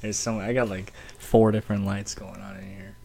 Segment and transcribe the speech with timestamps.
[0.00, 0.38] There's some.
[0.38, 2.96] I got like four different lights going on in here.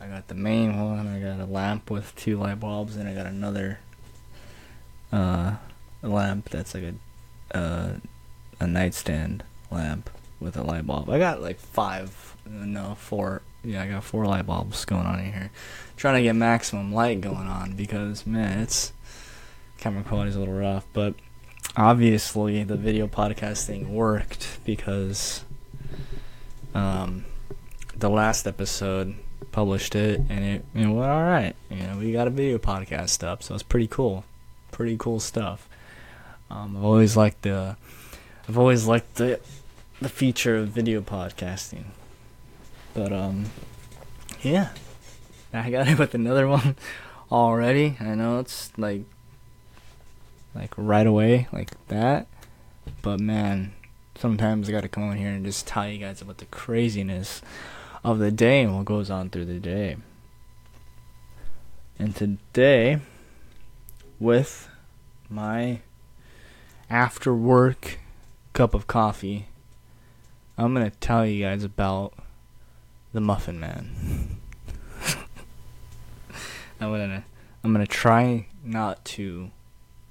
[0.00, 1.06] I got the main one.
[1.06, 3.80] I got a lamp with two light bulbs, and I got another
[5.12, 5.56] uh,
[6.02, 7.96] lamp that's like a uh,
[8.60, 10.10] a nightstand lamp
[10.40, 11.10] with a light bulb.
[11.10, 13.42] I got like five, no, four.
[13.64, 15.50] Yeah, I got four light bulbs going on in here.
[15.96, 18.92] Trying to get maximum light going on because man, it's
[19.78, 21.14] camera quality's a little rough, but
[21.76, 25.44] obviously the video podcast thing worked because
[26.76, 27.24] um,
[27.96, 29.14] the last episode
[29.52, 31.54] published it and it know went all right.
[31.70, 34.24] You know, we got a video podcast up, so it's pretty cool,
[34.70, 35.68] pretty cool stuff.
[36.50, 37.76] Um, I've always liked the,
[38.48, 39.40] I've always liked the,
[40.00, 41.84] the feature of video podcasting,
[42.94, 43.46] but um,
[44.42, 44.70] yeah,
[45.52, 46.76] I got it with another one
[47.32, 47.96] already.
[47.98, 49.02] I know it's like
[50.54, 52.26] like right away like that.
[53.02, 53.72] But man,
[54.18, 57.42] sometimes I gotta come on here and just tell you guys about the craziness
[58.04, 59.96] of the day and what goes on through the day.
[61.98, 63.00] And today,
[64.18, 64.68] with
[65.28, 65.80] my
[66.88, 67.98] after work
[68.52, 69.46] cup of coffee,
[70.58, 72.14] I'm gonna tell you guys about
[73.12, 74.38] the Muffin Man.
[76.80, 77.24] I'm gonna
[77.64, 79.50] I'm gonna try not to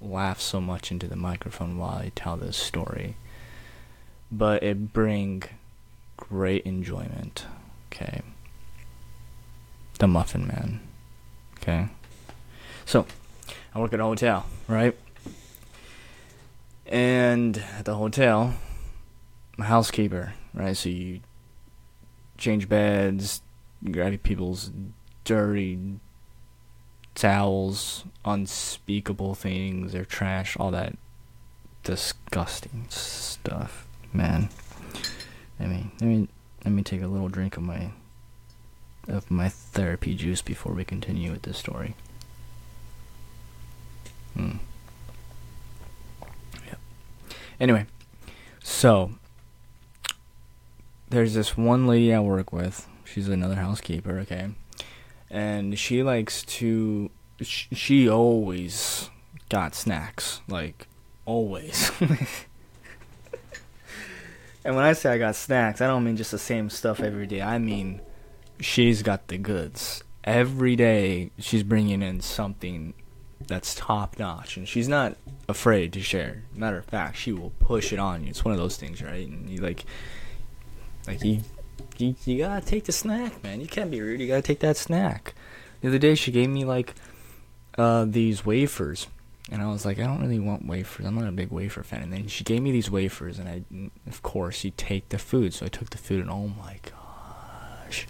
[0.02, 3.16] laugh so much into the microphone while I tell this story,
[4.38, 5.44] but it bring
[6.18, 7.46] great enjoyment.
[7.92, 8.22] Okay.
[10.00, 10.82] The Muffin Man.
[11.58, 11.88] Okay.
[12.86, 13.06] So,
[13.74, 14.96] I work at a hotel, right?
[16.86, 18.54] And at the hotel,
[19.58, 20.78] my housekeeper, right?
[20.78, 21.22] So you
[22.38, 23.42] change beds,
[23.90, 24.72] grab people's
[25.24, 25.80] dirty
[27.16, 30.98] towels, unspeakable things, their trash, all that
[31.84, 33.85] disgusting stuff.
[34.16, 34.50] Man,
[35.60, 36.28] let me let me
[36.64, 37.92] let me take a little drink of my
[39.08, 41.96] of my therapy juice before we continue with this story.
[44.36, 44.58] Hmm.
[46.68, 46.80] Yep.
[47.60, 47.86] Anyway,
[48.64, 49.12] so
[51.10, 52.88] there's this one lady I work with.
[53.04, 54.50] She's another housekeeper, okay?
[55.30, 57.10] and she likes to
[57.42, 59.10] sh- she always
[59.50, 60.88] got snacks like
[61.26, 61.92] always
[64.66, 67.26] and when i say i got snacks i don't mean just the same stuff every
[67.26, 68.02] day i mean
[68.60, 72.94] she's got the goods every day she's bringing in something
[73.48, 75.16] that's top notch and she's not
[75.48, 78.60] afraid to share matter of fact she will push it on you it's one of
[78.60, 79.86] those things right and you like
[81.08, 81.40] like you
[81.98, 83.62] you, you gotta take the snack, man.
[83.62, 84.20] You can't be rude.
[84.20, 85.34] You gotta take that snack.
[85.82, 86.94] The other day, she gave me like
[87.78, 89.08] uh, these wafers,
[89.52, 91.06] and I was like, I don't really want wafers.
[91.06, 92.02] I'm not a big wafer fan.
[92.02, 93.64] And then she gave me these wafers, and I,
[94.08, 95.54] of course, you take the food.
[95.54, 98.08] So I took the food, and oh my gosh,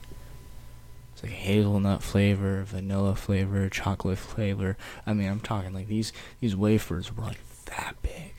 [1.13, 4.77] it's like hazelnut flavor, vanilla flavor, chocolate flavor.
[5.05, 8.33] I mean, I'm talking like these these wafers were like that big.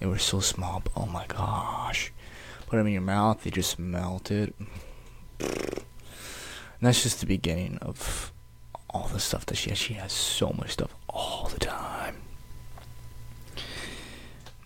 [0.00, 2.12] They were so small, but oh my gosh
[2.74, 4.52] put them in your mouth, they just melted.
[5.38, 5.84] And
[6.80, 8.32] that's just the beginning of
[8.90, 9.78] all the stuff that she has.
[9.78, 11.93] She has so much stuff all the time.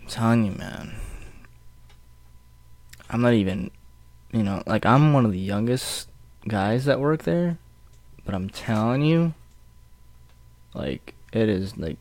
[0.09, 0.95] I'm telling you, man.
[3.11, 3.71] I'm not even,
[4.33, 6.09] you know, like I'm one of the youngest
[6.49, 7.59] guys that work there,
[8.25, 9.35] but I'm telling you,
[10.73, 11.99] like it is like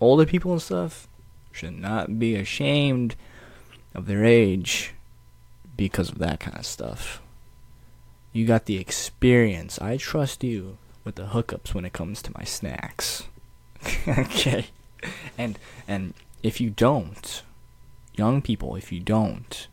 [0.00, 1.06] older people and stuff
[1.52, 3.14] should not be ashamed
[3.94, 4.94] of their age
[5.76, 7.20] because of that kind of stuff.
[8.32, 9.78] You got the experience.
[9.82, 13.24] I trust you with the hookups when it comes to my snacks.
[14.08, 14.68] okay.
[15.36, 17.42] And and if you don't,
[18.14, 19.68] young people, if you don't,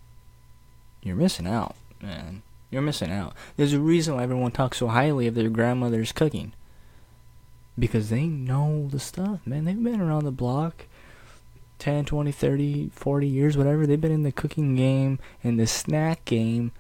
[1.02, 2.42] you're missing out, man.
[2.72, 3.34] You're missing out.
[3.58, 6.54] There's a reason why everyone talks so highly of their grandmother's cooking.
[7.78, 9.66] Because they know the stuff, man.
[9.66, 10.88] They've been around the block
[11.80, 13.86] 10, 20, 30, 40 years, whatever.
[13.86, 16.72] They've been in the cooking game and the snack game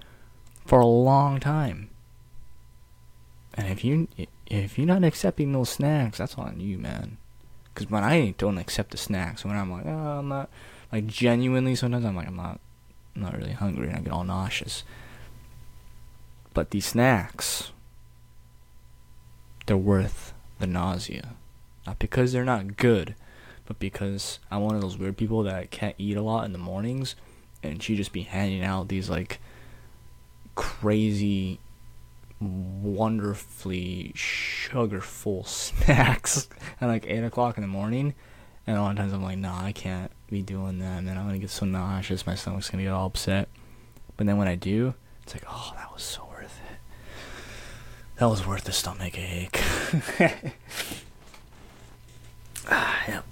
[0.65, 1.89] for a long time.
[3.53, 4.07] And if you
[4.47, 7.17] if you're not accepting those snacks, that's on you, man.
[7.75, 10.49] Because when I don't accept the snacks, when I'm like, oh, I'm not,
[10.93, 12.61] like genuinely, sometimes I'm like, I'm not,
[13.15, 14.85] I'm not really hungry, and I get all nauseous.
[16.53, 17.73] But these snacks,
[19.65, 21.33] they're worth the nausea,
[21.85, 23.13] not because they're not good,
[23.65, 26.57] but because I'm one of those weird people that can't eat a lot in the
[26.57, 27.15] mornings,
[27.61, 29.41] and she'd just be handing out these like
[30.55, 31.59] crazy,
[32.39, 36.47] wonderfully sugar-full snacks
[36.81, 38.13] at like eight o'clock in the morning,
[38.67, 41.17] and a lot of times I'm like, nah, I can't be doing that, and then
[41.17, 43.47] I'm gonna get so nauseous, my stomach's gonna get all upset.
[44.17, 44.93] But then when I do,
[45.23, 46.77] It's like, oh, that was so worth it.
[48.17, 49.59] That was worth the stomach ache.
[52.69, 53.25] ah, yep.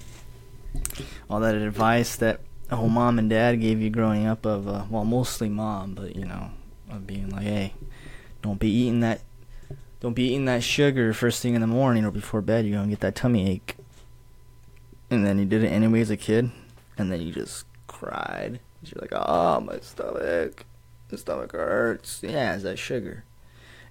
[1.29, 2.41] All that advice that
[2.71, 6.25] oh mom and dad gave you growing up of uh, well mostly mom, but you
[6.25, 6.51] know
[6.89, 7.73] of being like, hey,
[8.43, 9.21] don't be eating that,
[9.99, 12.65] don't be eating that sugar first thing in the morning or before bed.
[12.65, 13.75] You're gonna get that tummy ache.
[15.09, 16.51] And then you did it anyway as a kid,
[16.97, 18.59] and then you just cried.
[18.83, 20.65] You're like, oh my stomach,
[21.09, 22.21] the stomach hurts.
[22.21, 23.23] Yeah, it's that sugar.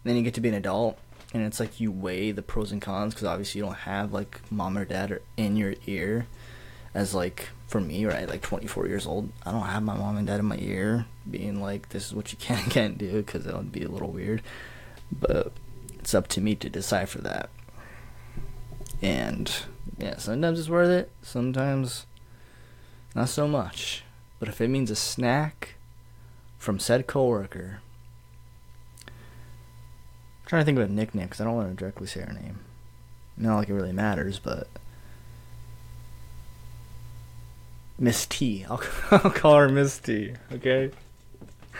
[0.04, 0.98] And then you get to be an adult,
[1.32, 4.40] and it's like you weigh the pros and cons because obviously you don't have like
[4.50, 6.26] mom or dad in your ear
[6.94, 10.26] as like for me right like 24 years old i don't have my mom and
[10.26, 13.44] dad in my ear being like this is what you can and can't do because
[13.44, 14.42] that would be a little weird
[15.10, 15.52] but
[15.98, 17.48] it's up to me to decipher that
[19.00, 19.64] and
[19.98, 22.06] yeah sometimes it's worth it sometimes
[23.14, 24.04] not so much
[24.38, 25.74] but if it means a snack
[26.58, 27.80] from said coworker
[29.06, 29.12] I'm
[30.46, 32.60] trying to think of a nickname because i don't want to directly say her name
[33.36, 34.68] not like it really matters but
[38.02, 38.66] Miss T.
[38.68, 38.82] I'll,
[39.12, 40.32] I'll call her Miss T.
[40.50, 40.90] Okay.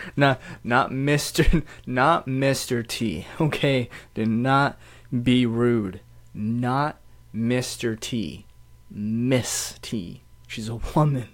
[0.15, 3.25] Not not Mister not Mister T.
[3.39, 3.89] Okay.
[4.13, 4.77] Do not
[5.11, 6.01] be rude.
[6.33, 6.97] Not
[7.31, 8.45] Mister T.
[8.89, 10.21] Miss T.
[10.47, 11.29] She's a woman.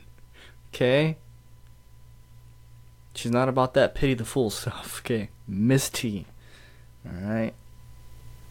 [0.74, 1.18] Okay.
[3.14, 5.02] She's not about that pity the fool stuff.
[5.06, 5.30] Okay.
[5.48, 6.26] Miss T.
[7.06, 7.54] All right.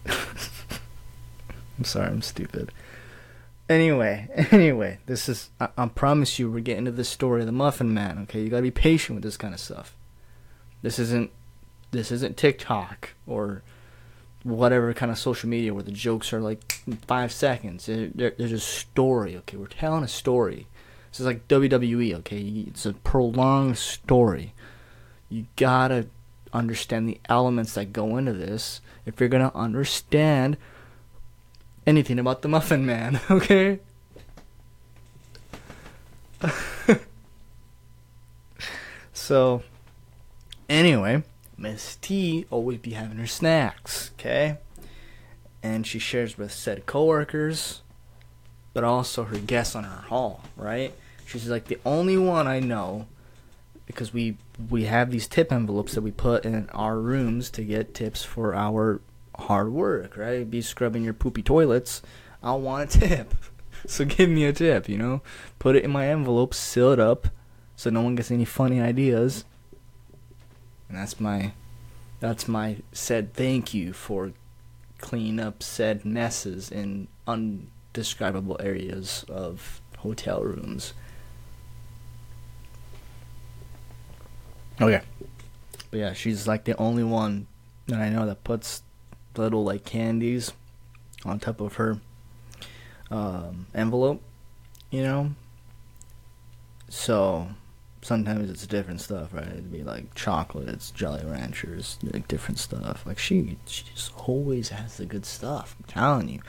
[0.07, 2.09] I'm sorry.
[2.09, 2.73] I'm stupid.
[3.69, 7.53] Anyway, anyway, this is, I, I promise you, we're getting to the story of the
[7.53, 8.41] Muffin Man, okay?
[8.41, 9.95] You gotta be patient with this kind of stuff.
[10.83, 11.31] This isn't,
[11.91, 13.63] this isn't TikTok or
[14.43, 17.87] whatever kind of social media where the jokes are like five seconds.
[17.87, 19.57] there's a story, okay?
[19.57, 20.67] We're telling a story.
[21.11, 22.65] This is like WWE, okay?
[22.69, 24.55] It's a prolonged story.
[25.29, 26.07] You gotta
[26.53, 30.57] understand the elements that go into this if you're gonna understand
[31.87, 33.81] anything about the Muffin Man, okay?
[39.13, 39.63] so,
[40.69, 41.23] anyway,
[41.57, 44.59] Miss T always be having her snacks, okay?
[45.63, 47.83] And she shares with said coworkers,
[48.73, 50.93] but also her guests on her hall, right?
[51.27, 53.07] She's like the only one I know
[53.87, 54.37] because we
[54.71, 58.55] we have these tip envelopes that we put in our rooms to get tips for
[58.55, 59.01] our
[59.35, 60.49] hard work, right?
[60.49, 62.03] Be scrubbing your poopy toilets.
[62.43, 63.35] I want a tip.
[63.87, 65.23] so give me a tip, you know?
[65.59, 67.29] Put it in my envelope, seal it up
[67.77, 69.45] so no one gets any funny ideas.
[70.89, 71.53] And that's my
[72.21, 74.33] that's my said thank you for
[74.99, 80.95] cleaning up said messes in undescribable areas of hotel rooms.
[84.81, 85.03] Okay.
[85.91, 87.47] But yeah, she's like the only one
[87.87, 88.83] that I know that puts
[89.37, 90.53] little like candies
[91.25, 92.01] on top of her
[93.11, 94.23] um, envelope,
[94.91, 95.31] you know.
[96.89, 97.49] So
[98.03, 99.47] sometimes it's different stuff, right?
[99.47, 103.05] It'd be like chocolates, Jolly Ranchers, like different stuff.
[103.07, 105.77] Like she, she just always has the good stuff.
[105.79, 106.41] I'm telling you,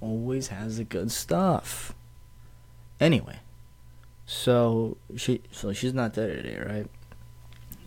[0.00, 1.94] always has the good stuff.
[3.00, 3.38] Anyway,
[4.26, 6.86] so she, so she's not there today, right?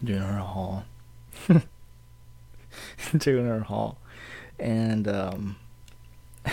[0.03, 0.85] Doing her haul.
[3.17, 3.97] Doing her haul
[4.61, 5.55] and um,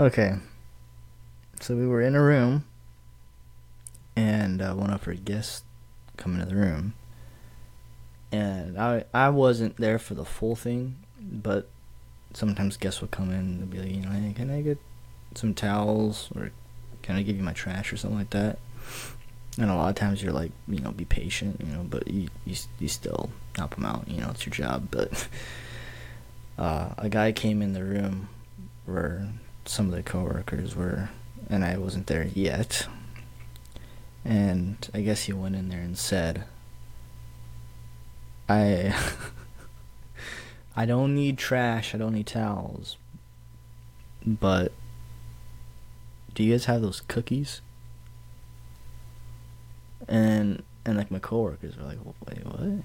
[0.00, 0.36] okay,
[1.60, 2.64] so we were in a room,
[4.16, 5.62] and uh, one of her guests
[6.16, 6.94] come into the room,
[8.32, 11.68] and I I wasn't there for the full thing, but
[12.32, 14.78] sometimes guests would come in and be like, you know, hey, can I get
[15.34, 16.50] some towels or
[17.02, 18.58] can I give you my trash or something like that?
[19.58, 22.28] And a lot of times you're like, you know, be patient, you know, but you
[22.44, 25.28] you, you still help them out, you know, it's your job, but
[26.58, 28.28] uh, a guy came in the room
[28.84, 29.28] where
[29.64, 31.08] some of the coworkers were,
[31.48, 32.86] and I wasn't there yet.
[34.26, 36.44] And I guess he went in there and said,
[38.48, 38.92] I
[40.76, 42.96] I don't need trash, I don't need towels.
[44.26, 44.72] But
[46.34, 47.60] do you guys have those cookies?
[50.08, 52.82] And and like my coworkers were like, wait,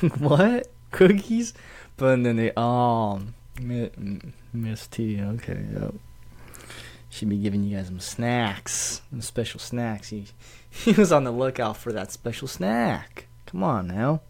[0.00, 0.18] what?
[0.18, 0.66] what?
[0.90, 1.54] Cookies?
[1.96, 3.22] But then they, oh,
[3.60, 5.94] Miss T, okay, yep.
[7.16, 10.10] She'd be giving you guys some snacks, some special snacks.
[10.10, 10.26] He,
[10.70, 13.26] he was on the lookout for that special snack.
[13.46, 14.20] Come on now.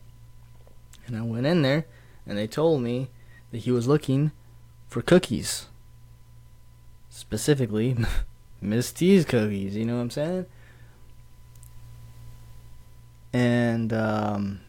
[1.06, 1.86] And I went in there,
[2.26, 3.08] and they told me
[3.50, 4.32] that he was looking
[4.88, 5.66] for cookies.
[7.08, 7.96] Specifically,
[8.60, 10.46] Miss T's cookies, you know what I'm saying?
[13.36, 14.60] and um,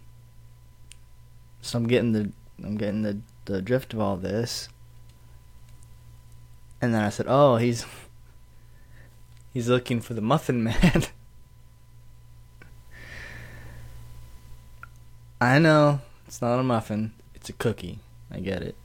[1.61, 2.31] so I'm getting the
[2.61, 4.67] I'm getting the the drift of all this.
[6.81, 7.85] And then I said, "Oh, he's
[9.57, 11.05] he's looking for the Muffin Man."
[15.41, 17.97] I know it's not a muffin; it's a cookie.
[18.29, 18.75] I get it.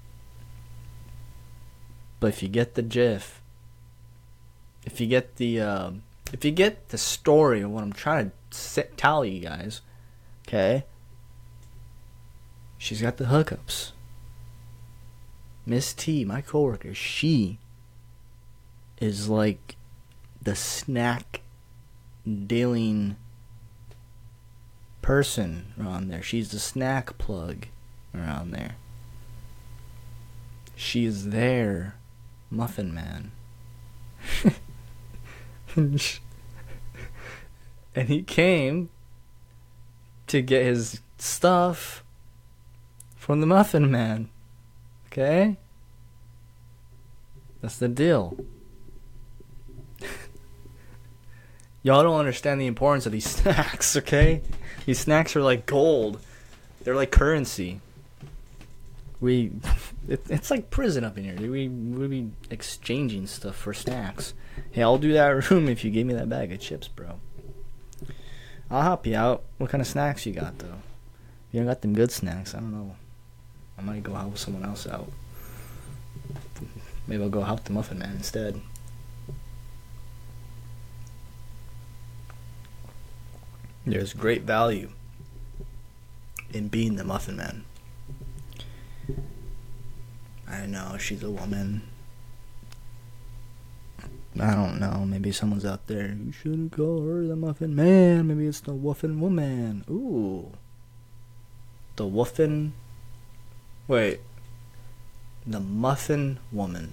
[2.20, 3.42] But if you get the GIF,
[4.86, 5.90] if you get the uh,
[6.32, 9.82] if you get the story of what I'm trying to sit, tell you guys,
[10.48, 10.84] okay?
[12.78, 13.90] She's got the hookups.
[15.66, 17.58] Miss T, my coworker, she
[19.00, 19.76] is like
[20.42, 21.40] the snack
[22.46, 23.16] dealing
[25.02, 26.22] person around there.
[26.22, 27.66] She's the snack plug
[28.14, 28.76] around their.
[30.74, 31.96] She is there,
[32.50, 33.32] Muffin Man.
[35.76, 36.00] and
[38.08, 38.88] he came
[40.26, 42.02] to get his stuff
[43.16, 44.28] from the Muffin Man.
[45.06, 45.56] Okay?
[47.60, 48.36] That's the deal.
[51.82, 54.42] Y'all don't understand the importance of these snacks, okay?
[54.86, 56.20] These snacks are like gold.
[56.82, 57.80] They're like currency.
[59.20, 59.52] We,
[60.08, 61.36] it, it's like prison up in here.
[61.50, 64.34] We we be exchanging stuff for snacks.
[64.70, 67.20] Hey, I'll do that room if you give me that bag of chips, bro.
[68.70, 69.44] I'll help you out.
[69.58, 70.78] What kind of snacks you got though?
[71.50, 72.54] You don't got them good snacks.
[72.54, 72.96] I don't know.
[73.78, 75.10] I might go help someone else out.
[77.06, 78.60] Maybe I'll go help the Muffin Man instead.
[83.84, 84.90] There's great value
[86.52, 87.64] in being the Muffin Man.
[90.48, 91.82] I know she's a woman.
[94.40, 95.04] I don't know.
[95.06, 96.08] Maybe someone's out there.
[96.08, 98.28] You shouldn't call her the Muffin Man.
[98.28, 99.84] Maybe it's the Wuffin Woman.
[99.90, 100.52] Ooh.
[101.96, 102.72] The Wuffin.
[103.88, 104.20] Wait.
[105.46, 106.92] The Muffin Woman.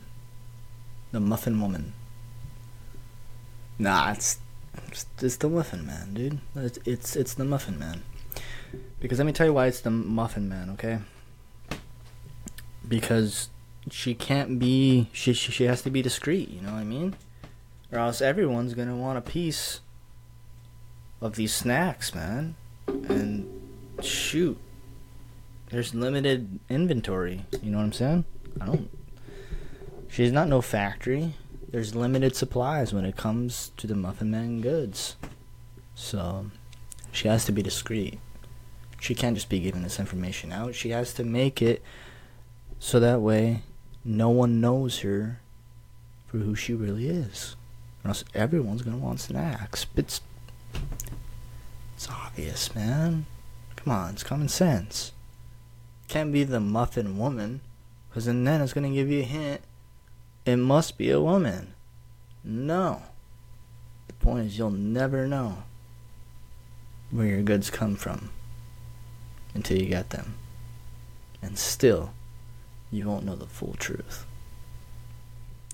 [1.11, 1.93] The Muffin Woman.
[3.77, 4.39] Nah, it's
[4.91, 6.39] it's, it's the Muffin Man, dude.
[6.55, 8.03] It's, it's it's the Muffin Man.
[8.99, 10.99] Because let me tell you why it's the Muffin Man, okay?
[12.87, 13.49] Because
[13.91, 17.15] she can't be she she, she has to be discreet, you know what I mean?
[17.91, 19.81] Or else everyone's gonna want a piece
[21.21, 22.55] of these snacks, man.
[22.87, 23.47] And
[24.01, 24.57] shoot.
[25.69, 28.25] There's limited inventory, you know what I'm saying?
[28.59, 28.89] I don't
[30.07, 31.35] She's not no factory
[31.71, 35.15] there's limited supplies when it comes to the Muffin Man goods.
[35.95, 36.49] So
[37.11, 38.19] she has to be discreet.
[38.99, 40.75] She can't just be giving this information out.
[40.75, 41.81] She has to make it
[42.79, 43.63] so that way
[44.03, 45.39] no one knows her
[46.27, 47.55] for who she really is.
[48.03, 49.85] Or else everyone's gonna want snacks.
[49.95, 50.21] It's
[51.95, 53.25] it's obvious, man.
[53.75, 55.11] Come on, it's common sense.
[56.07, 57.61] Can't be the muffin woman,
[58.09, 59.61] because then it's gonna give you a hint
[60.49, 61.73] it must be a woman.
[62.43, 63.03] No.
[64.07, 65.63] The point is, you'll never know
[67.11, 68.31] where your goods come from
[69.53, 70.35] until you get them.
[71.41, 72.11] And still,
[72.91, 74.25] you won't know the full truth.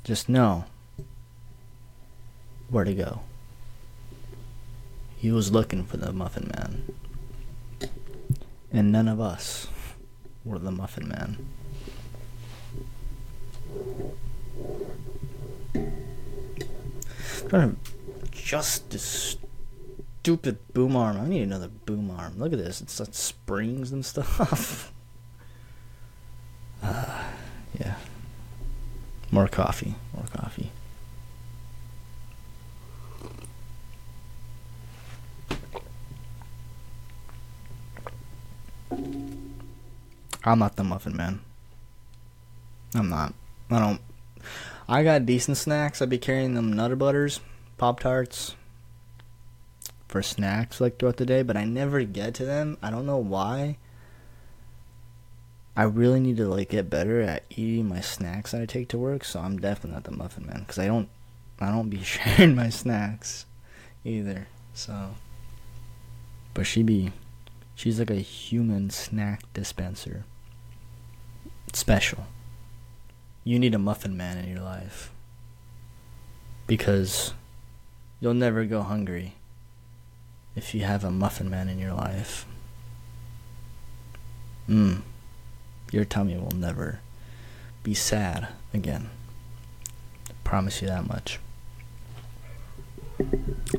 [0.04, 0.66] Just know
[2.70, 3.22] where to go.
[5.18, 7.90] He was looking for the Muffin Man.
[8.72, 9.68] And none of us
[10.44, 11.48] were the Muffin Man.
[17.62, 17.76] To
[18.24, 19.38] adjust this
[20.20, 21.18] stupid boom arm.
[21.20, 22.40] I need another boom arm.
[22.40, 22.82] Look at this.
[22.82, 24.92] It's got springs and stuff.
[26.82, 27.24] uh,
[27.80, 27.96] yeah.
[29.32, 29.96] More coffee.
[30.14, 30.72] More coffee.
[40.44, 41.42] I'm not the muffin man.
[42.94, 43.34] I'm not.
[43.70, 44.02] I don't
[44.88, 46.02] I got decent snacks.
[46.02, 47.40] I'd be carrying them Nutter Butters,
[47.78, 48.56] Pop Tarts
[50.08, 52.78] for snacks like throughout the day, but I never get to them.
[52.82, 53.78] I don't know why.
[55.76, 58.98] I really need to like get better at eating my snacks that I take to
[58.98, 59.26] work.
[59.26, 61.10] So I'm definitely not the muffin man because I don't,
[61.60, 63.48] I don't be sharing my snacks
[64.04, 64.48] either.
[64.74, 65.16] So,
[66.54, 67.12] but she be,
[67.74, 70.26] she's like a human snack dispenser.
[71.74, 72.28] special
[73.46, 75.12] you need a muffin man in your life.
[76.66, 77.34] Because
[78.20, 79.36] you'll never go hungry
[80.56, 82.48] if you have a muffin man in your life.
[84.68, 85.04] Mmm.
[85.92, 87.02] Your tummy will never
[87.84, 89.12] be sad again.
[90.28, 91.40] I promise you that much.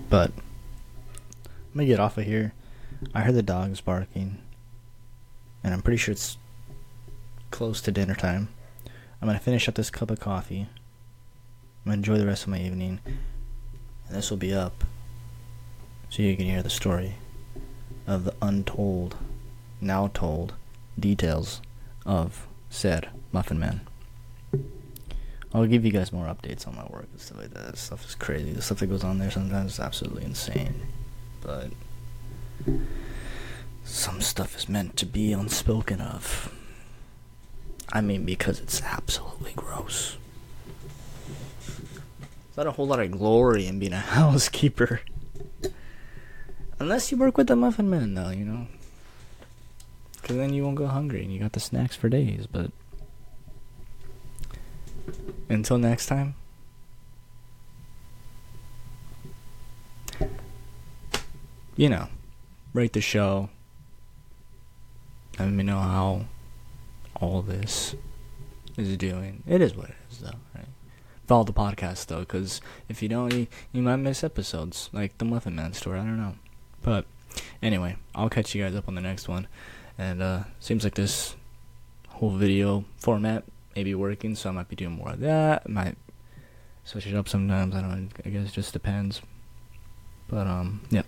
[0.08, 2.54] But I'm gonna get off of here.
[3.12, 4.38] I heard the dogs barking,
[5.64, 6.38] and I'm pretty sure it's
[7.50, 8.48] close to dinner time.
[9.20, 10.68] I'm gonna finish up this cup of coffee.
[11.84, 14.84] I'm gonna enjoy the rest of my evening, and this will be up
[16.10, 17.14] so you can hear the story
[18.06, 19.16] of the untold,
[19.80, 20.54] now told
[20.98, 21.60] details
[22.04, 23.80] of said Muffin Man.
[25.52, 27.70] I'll give you guys more updates on my work and stuff like that.
[27.70, 28.52] This stuff is crazy.
[28.52, 30.82] The stuff that goes on there sometimes is absolutely insane.
[31.40, 31.70] But
[33.84, 36.52] some stuff is meant to be unspoken of.
[37.92, 40.16] I mean, because it's absolutely gross.
[41.66, 45.00] There's not a whole lot of glory in being a housekeeper.
[46.78, 48.66] Unless you work with the Muffin Man, though, you know.
[50.20, 52.70] Because then you won't go hungry and you got the snacks for days, but.
[55.48, 56.34] Until next time.
[61.76, 62.08] You know,
[62.72, 63.50] rate the show.
[65.38, 66.24] Let me know how
[67.20, 67.94] all this
[68.76, 69.42] is doing.
[69.46, 70.68] It is what it is, though, right?
[71.26, 75.24] Follow the podcast, though, because if you don't, you, you might miss episodes, like the
[75.24, 75.98] Muffin Man story.
[75.98, 76.34] I don't know.
[76.82, 77.06] But
[77.62, 79.48] anyway, I'll catch you guys up on the next one.
[79.98, 81.36] And uh seems like this
[82.08, 83.44] whole video format
[83.74, 85.68] may be working, so I might be doing more of that.
[85.68, 85.96] Might
[86.84, 87.74] switch it up sometimes.
[87.74, 88.10] I don't.
[88.24, 89.20] I guess it just depends.
[90.28, 91.02] But um, yeah.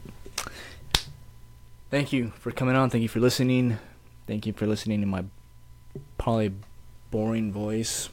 [1.91, 2.91] Thank you for coming on.
[2.91, 3.79] Thank you for listening.
[4.27, 5.25] Thank you for listening to my
[6.29, 6.53] probably
[7.11, 8.11] boring voice.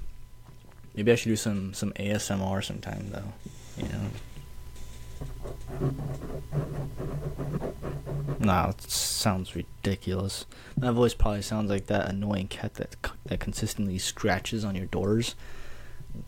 [0.96, 3.34] Maybe I should do some some ASMR sometime though.
[3.76, 4.10] You know.
[8.40, 10.46] Nah, it sounds ridiculous.
[10.80, 12.96] My voice probably sounds like that annoying cat that
[13.26, 15.36] that consistently scratches on your doors.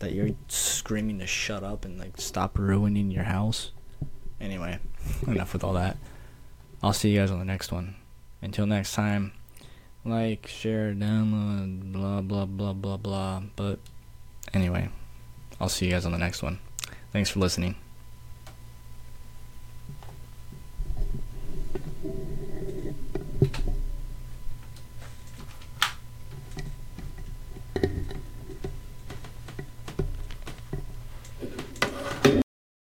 [0.00, 3.70] That you're screaming to shut up and like stop ruining your house.
[4.38, 4.78] Anyway,
[5.26, 5.96] enough with all that.
[6.82, 7.94] I'll see you guys on the next one.
[8.42, 9.32] Until next time,
[10.04, 13.42] like, share, download, blah blah blah blah blah.
[13.56, 13.78] But
[14.52, 14.88] anyway,
[15.60, 16.58] I'll see you guys on the next one.
[17.12, 17.76] Thanks for listening.